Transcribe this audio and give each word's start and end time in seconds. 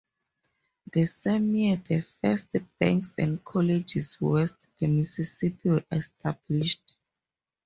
The 0.91 1.05
same 1.05 1.53
year, 1.55 1.75
the 1.75 2.01
first 2.01 2.47
banks 2.79 3.13
and 3.19 3.45
colleges 3.45 4.19
west 4.19 4.55
of 4.55 4.67
the 4.79 4.87
Mississippi 4.87 5.69
were 5.69 5.85
established. 5.91 6.95